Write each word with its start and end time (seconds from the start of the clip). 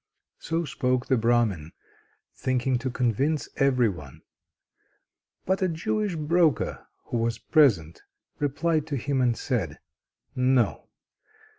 So 0.39 0.65
spoke 0.65 1.05
the 1.05 1.15
Brahmin, 1.15 1.73
thinking 2.35 2.79
to 2.79 2.89
convince 2.89 3.47
every 3.57 3.87
one; 3.87 4.23
but 5.45 5.61
a 5.61 5.67
Jewish 5.67 6.15
broker 6.15 6.87
who 7.11 7.17
was 7.17 7.37
present 7.37 8.01
replied 8.39 8.87
to 8.87 8.95
him, 8.95 9.21
and 9.21 9.37
said: 9.37 9.77
"No! 10.35 10.89